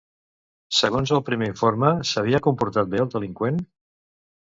[0.77, 3.61] Segons el primer informe, s'havia comportat bé el delinqüent?